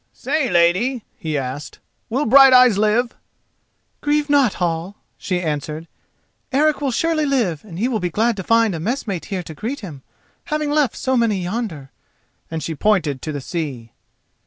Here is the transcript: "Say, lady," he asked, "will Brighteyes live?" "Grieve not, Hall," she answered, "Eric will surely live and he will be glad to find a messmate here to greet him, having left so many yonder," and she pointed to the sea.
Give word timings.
"Say, 0.13 0.49
lady," 0.49 1.03
he 1.15 1.37
asked, 1.37 1.77
"will 2.09 2.25
Brighteyes 2.25 2.75
live?" 2.79 3.13
"Grieve 4.01 4.31
not, 4.31 4.55
Hall," 4.55 4.95
she 5.15 5.39
answered, 5.39 5.87
"Eric 6.51 6.81
will 6.81 6.89
surely 6.89 7.27
live 7.27 7.63
and 7.63 7.77
he 7.77 7.87
will 7.87 7.99
be 7.99 8.09
glad 8.09 8.35
to 8.37 8.43
find 8.43 8.73
a 8.73 8.79
messmate 8.79 9.25
here 9.25 9.43
to 9.43 9.53
greet 9.53 9.81
him, 9.81 10.01
having 10.45 10.71
left 10.71 10.95
so 10.95 11.15
many 11.15 11.43
yonder," 11.43 11.91
and 12.49 12.63
she 12.63 12.73
pointed 12.73 13.21
to 13.21 13.31
the 13.31 13.41
sea. 13.41 13.91